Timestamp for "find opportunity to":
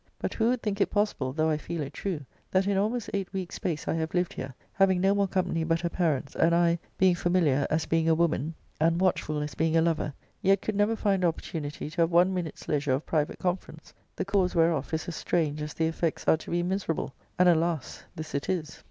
10.95-12.01